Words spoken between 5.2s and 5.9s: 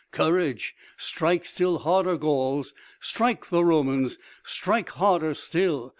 still!